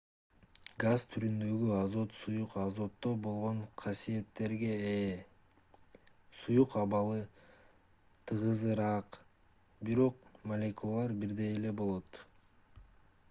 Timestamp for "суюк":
2.19-2.53, 6.43-6.73